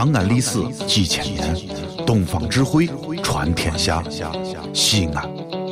[0.00, 1.54] 长安历史几千年，
[2.06, 2.88] 东方智慧
[3.22, 4.02] 传天下。
[4.72, 5.30] 西安，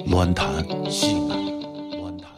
[0.09, 0.47] 乱谈
[0.91, 2.29] 西安，乱谈。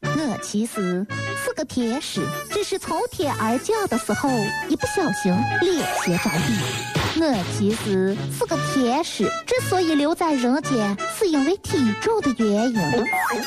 [0.00, 1.06] 我其实
[1.36, 4.30] 是个天使，只是从天而降的时候
[4.70, 7.20] 一不小心脸先着地。
[7.20, 12.80] 我其实是个天使，之所以留在人间，是因为体重的原因。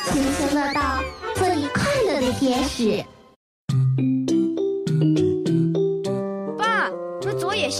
[0.05, 1.01] 请听我道，
[1.33, 3.03] 做一快乐的天使。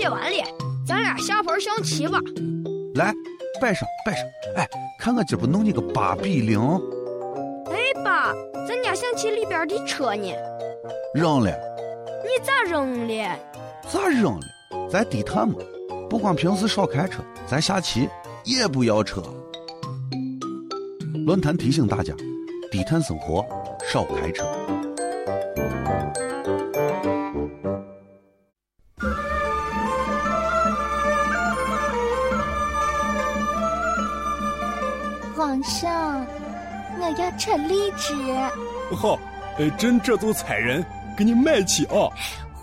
[0.05, 0.37] 写完了，
[0.85, 2.19] 咱俩下盘象棋吧。
[2.93, 3.11] 来，
[3.59, 4.23] 摆上摆上。
[4.55, 4.69] 哎，
[4.99, 6.59] 看我今不弄你个八比零。
[7.71, 8.31] 哎，爸，
[8.67, 10.31] 咱家象棋里边的车呢？
[11.15, 11.49] 扔了。
[12.23, 13.39] 你咋扔了？
[13.91, 14.87] 咋扔了？
[14.91, 15.55] 咱低碳嘛。
[16.07, 18.07] 不光平时少开车，咱下棋
[18.43, 19.23] 也不要车。
[21.25, 22.13] 论坛提醒大家：
[22.69, 23.43] 低碳生活，
[23.91, 24.45] 少开车。
[37.35, 38.13] 我要吃荔枝。
[38.95, 39.19] 好，
[39.57, 40.83] 呃，朕这就差人
[41.17, 42.07] 给你买去啊。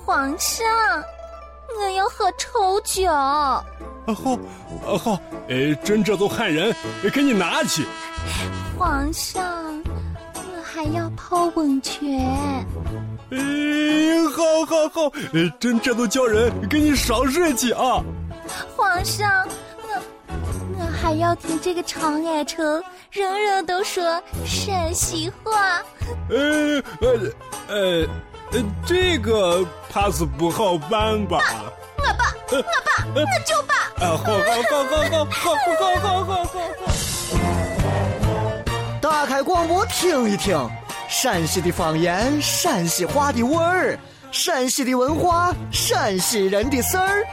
[0.05, 0.65] 皇上。
[1.79, 3.11] 我要喝臭酒。
[3.11, 3.65] 啊
[4.07, 4.33] 好，
[4.87, 6.75] 啊好，呃，朕这就喊人
[7.13, 7.85] 给你拿去。
[8.79, 9.83] 皇上，
[10.35, 12.21] 我还要泡温泉。
[13.31, 13.39] 哎，
[14.29, 18.03] 好，好，好，哎，朕这就叫人给你烧水去啊。
[18.77, 19.47] 皇上，
[20.79, 25.83] 我我还要听这个长安城人人都说陕西话。
[26.29, 27.33] 呃呃
[27.69, 28.07] 呃。
[28.85, 31.41] 这个怕是不好办吧？
[31.97, 32.69] 我爸，我爸，
[33.15, 33.75] 我就爸。
[34.05, 34.29] 啊，好好
[34.69, 35.47] 好好好好
[35.81, 36.51] 好好好好。
[39.01, 40.69] 打开广播听一听，
[41.09, 43.99] 陕西的方言，陕西话的味儿，
[44.31, 47.25] 陕西的文化，陕西人的事儿。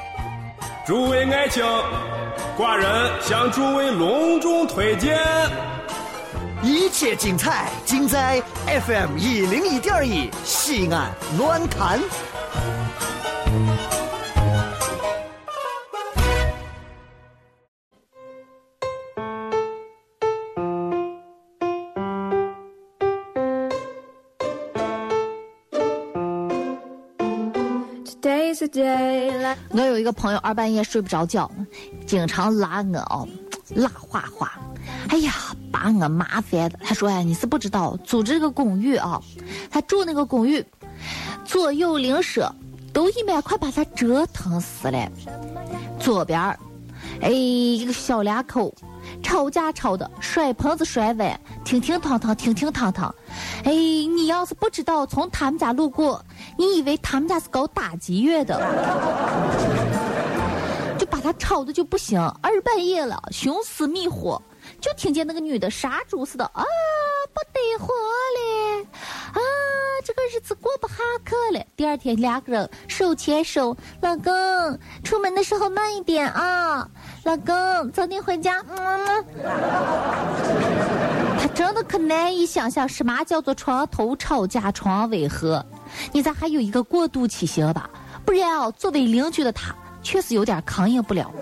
[0.88, 1.66] 诸位爱听，
[2.60, 5.18] 寡人向诸位隆重推荐。
[6.62, 8.44] 一切精彩尽在
[8.86, 12.02] FM 一零一点一西安乱谈。
[29.72, 31.50] 我有一个朋友二半夜睡不着觉，
[32.06, 33.28] 经常拉我哦，
[33.76, 34.60] 拉话话。
[35.10, 35.34] 哎呀，
[35.72, 36.80] 把我麻烦的。
[36.84, 39.22] 他说：“哎，你是不知道，租这个公寓啊，
[39.70, 40.64] 他住那个公寓，
[41.46, 42.54] 左右邻舍
[42.92, 45.12] 都一面快把他折腾死了。
[46.00, 46.60] 左边儿，
[47.22, 48.74] 哎，一个小两口
[49.24, 53.14] 吵架吵的摔盆子摔碗，停停躺躺停停躺躺。
[53.64, 56.24] 哎，你要是不知道从他们家路过，
[56.60, 58.60] 你以为他们家是搞打击乐的，
[60.98, 64.42] 就把他吵的就不行，二半夜了，熊死迷火。”
[64.82, 66.64] 就听见那个女的杀猪似的啊，
[67.34, 68.86] 不得活了
[69.34, 69.40] 啊，
[70.06, 71.66] 这个日子过不下去了。
[71.78, 74.32] 第二天两个人手牵手，老公
[75.04, 76.88] 出门的时候慢一点啊，
[77.24, 78.64] 老公早点回家。
[78.68, 79.26] 嗯，
[81.40, 85.66] 他真的可难以想象什么叫做床头吵架床尾和。
[86.12, 87.90] 你咋还有一个过渡期行吧？
[88.26, 89.74] 不然啊，作为邻居的他
[90.04, 91.32] 确实有点抗应不了。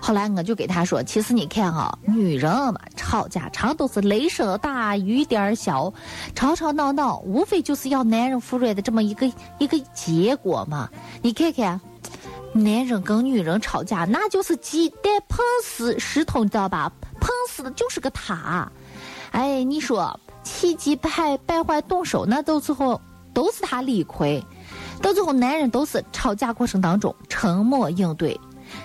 [0.00, 5.92] 后来我就给他说：“其实你看啊，女人嘛，吵架常都是雷声大雨点小，
[6.34, 10.88] 吵吵闹闹，无非就是要男人服软的这么一个一个结果嘛。
[11.20, 11.78] 你看看，
[12.52, 16.90] 男人跟女人吵架，那就是鸡蛋碰死石头，你知道吧？
[17.20, 18.70] 碰死的就是个他。
[19.30, 23.00] 哎，你说气急败败坏动手，那到最后
[23.32, 24.42] 都是他理亏，
[25.02, 28.38] 到最后男人都是吵架过程当中沉默应对。”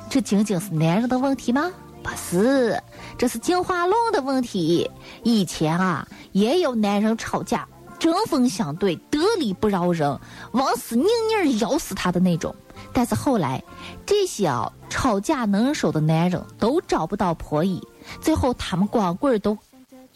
[0.10, 1.72] 这仅仅是男人的问题吗？
[2.02, 2.82] 不是，
[3.18, 4.90] 这是进化论的问题。
[5.24, 7.68] 以前啊，也有男人吵架
[8.04, 10.20] 针锋相对、得理不饶人、
[10.52, 11.06] 往死拧
[11.42, 12.54] 拧咬死他的那种。
[12.92, 13.64] 但是后来，
[14.06, 17.82] 这些啊吵架能手的男人都找不到婆姨，
[18.20, 19.58] 最后他们光棍都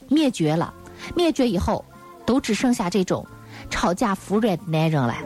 [0.10, 0.74] 灭绝了。
[1.16, 1.86] 灭绝以后，
[2.26, 3.26] 都只剩下这种
[3.70, 5.16] 吵架服软的男人了。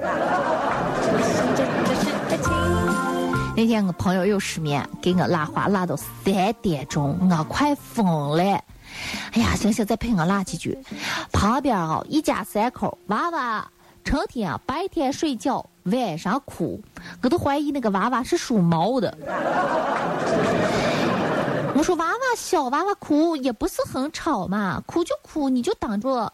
[3.58, 8.63] 那天我朋友又失眠，给我拉话拉到三点钟，我快疯了。
[9.34, 10.78] 哎呀，行行，再陪我拉几句。
[11.32, 13.68] 旁边啊，一家三口，娃娃
[14.04, 16.82] 成天啊白天睡觉，晚上哭，
[17.22, 19.18] 我都怀疑那个娃娃是属猫的。
[21.74, 26.32] 我说娃娃小娃娃哭也不是很吵嘛，哭就哭，你就当着，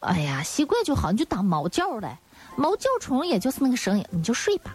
[0.00, 2.18] 哎呀习惯就好，你就当猫叫了。
[2.56, 4.74] 猫叫虫也就是那个声音，你就睡吧。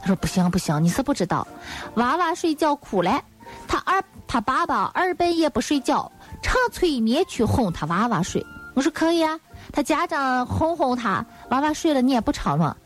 [0.00, 1.46] 他说不行不行，你是不知道，
[1.94, 3.22] 娃娃睡觉哭了，
[3.66, 6.10] 他二他爸爸二半夜不睡觉，
[6.44, 8.44] 唱催眠曲哄他娃娃睡。
[8.74, 9.40] 我说可以啊，
[9.72, 12.76] 他家长哄哄他娃娃睡了，你也不吵吗？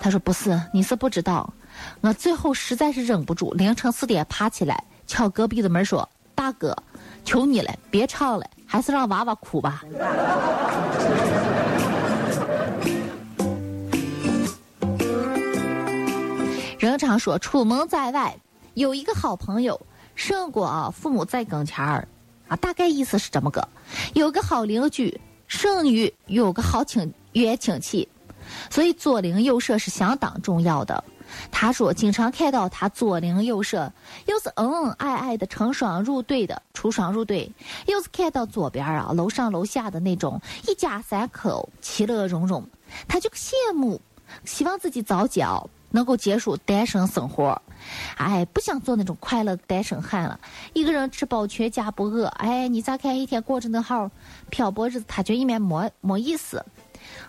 [0.00, 1.52] 他说不是，你是不知道，
[2.00, 6.76] 我最后实在是忍不住，凌晨四点爬起来敲隔壁的门说：“大哥，
[7.24, 9.82] 求你了，别唱了，还是让娃娃哭吧。
[16.78, 18.36] ”人常说，出门在外
[18.74, 19.80] 有一个好朋友
[20.14, 22.06] 胜过啊父母在跟前儿
[22.48, 23.66] 啊，大概意思是这么个。
[24.14, 28.08] 有个好邻居胜于有个好亲远亲戚，
[28.70, 31.04] 所以左邻右舍是相当重要的。
[31.50, 33.92] 他说，经常看到他左邻右舍，
[34.24, 37.52] 又是恩恩爱爱的成双入对的出双入对，
[37.86, 42.66] 又是看到左边啊楼上楼下的那种一家三口其乐融融，
[43.06, 44.00] 他就羡慕，
[44.46, 45.68] 希望自己早教。
[45.90, 47.60] 能够结束单身生活，
[48.16, 50.38] 哎，不想做那种快乐单身汉了。
[50.74, 54.10] 一个人吃饱全家不饿，哎，你咋看一天过着那号
[54.50, 56.64] 漂泊日子，他就一面没没意思。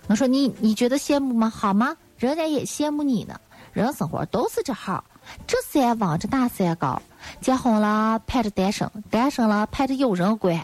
[0.07, 1.49] 我说你你觉得羡慕吗？
[1.49, 1.95] 好吗？
[2.17, 3.39] 人家也羡慕你呢。
[3.71, 5.03] 人生活都是这号，
[5.45, 7.01] 这山望着那山高。
[7.39, 10.57] 结婚了盼着单身，单身了盼着有人管。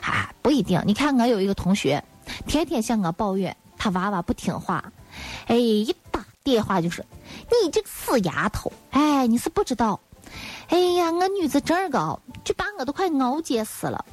[0.00, 0.82] 啊，不一定。
[0.86, 2.02] 你看我有一个同学，
[2.46, 4.90] 天天向我抱怨他娃娃不听话，
[5.46, 7.04] 哎，一打电话就是。
[7.50, 8.72] 你这个死丫头！
[8.90, 10.00] 哎，你是不知道，
[10.68, 14.04] 哎呀，我女子真高，就把我都快熬结死了。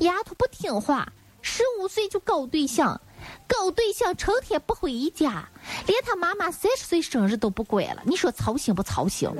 [0.00, 1.08] 丫头不听话，
[1.42, 3.00] 十五岁就搞对象，
[3.46, 5.48] 搞对象成天不回家，
[5.86, 8.02] 连他妈妈三十岁生日都不管了。
[8.04, 9.28] 你说操心不操心？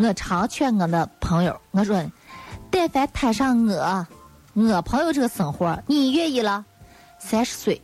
[0.00, 2.02] 我常劝我的朋友，我说，
[2.70, 4.06] 但凡摊上我，
[4.54, 6.64] 我朋友这个生活，你愿意了？
[7.18, 7.82] 三十岁。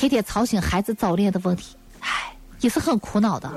[0.00, 3.50] 天天操心孩子早恋的问题，唉，也是很苦恼的。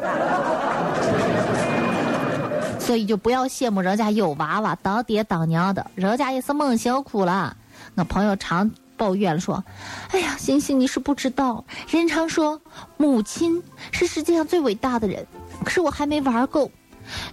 [2.77, 7.55] 所以就不要羡慕人家有娃娃当爹当娘的，人家也是梦辛苦了。
[7.95, 9.63] 我朋友常抱怨说
[10.11, 12.59] ：“哎呀，星星你是不知道，人常说
[12.97, 13.63] 母亲
[13.93, 15.25] 是世界上最伟大的人，
[15.63, 16.69] 可是我还没玩够。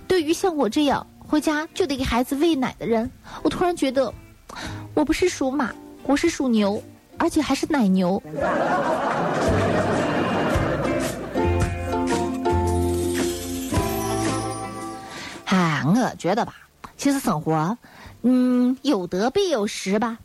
[0.06, 3.10] 对于像我这样回家就得给孩子喂奶的人，
[3.42, 4.14] 我突然觉得，
[4.94, 5.72] 我不是属马，
[6.04, 6.80] 我是属牛。”
[7.20, 8.20] 而且还是奶牛。
[15.44, 16.54] 哎，我觉得吧，
[16.96, 17.76] 其实生活，
[18.22, 20.16] 嗯，有得必有失吧，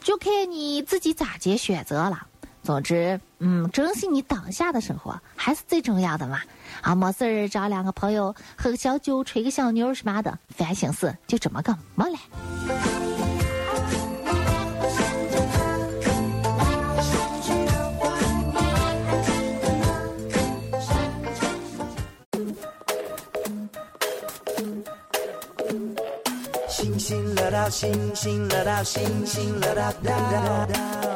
[0.00, 2.26] 就看你自己咋接选择了。
[2.62, 6.40] 总之，嗯，珍惜你当下的生活还是最重要的嘛。
[6.82, 12.18] 啊，没事找两个朋友喝个小酒，吹个小牛什么的，烦心事就这么个没了。
[26.70, 29.92] 星星乐道，星星乐道，星星乐道，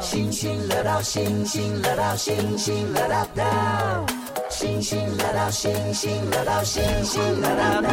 [0.01, 3.07] 星星乐道，星星乐道，星星乐
[5.33, 7.47] 道，星星乐道，星星乐
[7.81, 7.89] 道。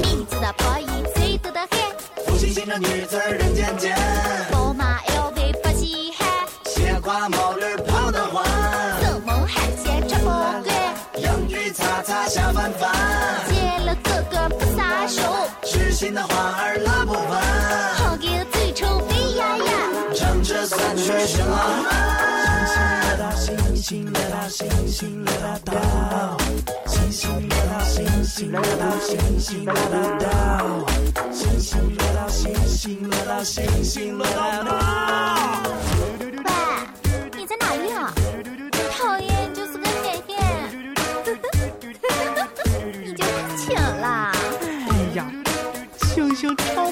[0.00, 1.68] 鼻子的破衣最多的很，
[2.24, 3.96] 不星星的女子人间间。
[16.16, 17.36] 的花儿乐不完。
[17.96, 19.68] 好个嘴臭肥呀呀，
[20.16, 21.54] 唱着三曲循环。
[23.38, 25.68] 星星乐道，星星乐道，
[26.88, 29.74] 星星乐道，星星乐道，星星乐
[30.18, 30.24] 道，
[31.30, 34.24] 星星乐道，星星乐道，星星乐
[34.64, 35.85] 道。
[46.36, 46.85] 就超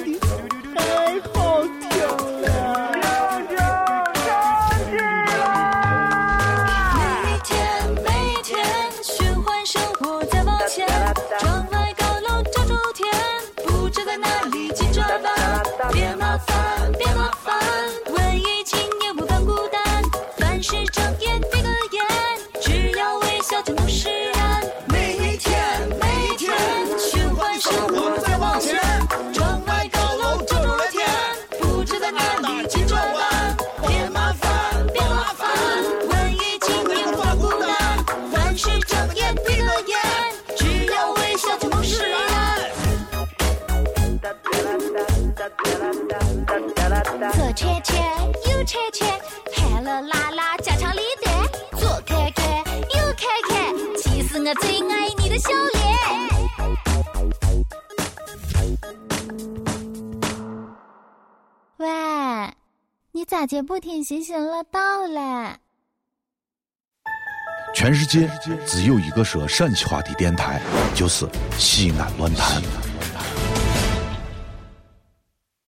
[47.54, 47.96] 圈圈
[48.46, 49.08] 右圈圈
[49.54, 51.32] 寒了拉拉家长里短
[51.78, 55.84] 左看看右看看其实我最爱你的笑脸。
[61.76, 61.88] 喂
[63.12, 65.56] 你咋就不听行行乐道嘞
[67.72, 68.28] 全世界
[68.66, 70.60] 只有一个说陕西话的电台
[70.92, 71.24] 就是
[71.56, 72.93] 西安论坛。